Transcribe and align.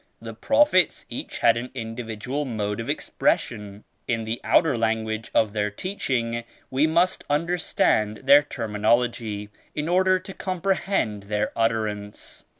"The 0.19 0.33
Prophets 0.33 1.05
each 1.11 1.37
had 1.37 1.57
an 1.57 1.69
individual 1.75 2.43
mode 2.43 2.79
of 2.79 2.89
expression. 2.89 3.83
In 4.07 4.25
the 4.25 4.41
outer 4.43 4.75
language 4.75 5.29
of 5.31 5.53
their 5.53 5.69
teaching 5.69 6.43
we 6.71 6.87
must 6.87 7.23
understand 7.29 8.21
their 8.23 8.41
terminology 8.41 9.49
in 9.75 9.87
order 9.87 10.17
to 10.17 10.33
comprehend 10.33 11.25
their 11.29 11.51
utterance. 11.55 12.43